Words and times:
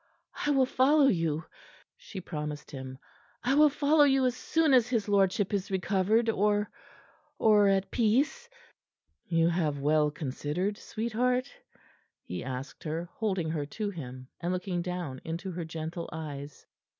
"I 0.47 0.49
will 0.49 0.65
follow 0.65 1.05
you," 1.05 1.45
she 1.95 2.19
promised 2.21 2.71
him. 2.71 2.97
"I 3.43 3.53
will 3.53 3.69
follow 3.69 4.01
you 4.03 4.25
as 4.25 4.35
soon 4.35 4.73
as 4.73 4.87
his 4.87 5.07
lordship 5.07 5.53
is 5.53 5.69
recovered, 5.69 6.27
or 6.27 6.71
or 7.37 7.67
at 7.67 7.91
peace." 7.91 8.49
"You 9.27 9.47
have 9.49 9.77
well 9.79 10.09
considered, 10.09 10.75
sweetheart?" 10.79 11.53
he 12.23 12.43
asked 12.43 12.83
her, 12.83 13.09
holding 13.13 13.51
her 13.51 13.67
to 13.67 13.91
him, 13.91 14.27
and 14.39 14.51
looking 14.51 14.81
down 14.81 15.21
into 15.23 15.51
her 15.51 15.65
gentle 15.65 16.09
eyes. 16.11 16.65